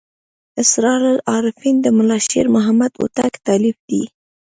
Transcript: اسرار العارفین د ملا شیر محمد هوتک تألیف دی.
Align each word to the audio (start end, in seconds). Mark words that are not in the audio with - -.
اسرار 0.63 1.01
العارفین 1.13 1.75
د 1.81 1.87
ملا 1.97 2.17
شیر 2.29 2.47
محمد 2.55 2.91
هوتک 2.99 3.33
تألیف 3.47 3.77
دی. 3.89 4.03